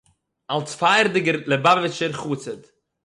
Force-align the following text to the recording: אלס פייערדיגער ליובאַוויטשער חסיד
אלס 0.53 0.71
פייערדיגער 0.81 1.37
ליובאַוויטשער 1.51 2.13
חסיד 2.21 2.61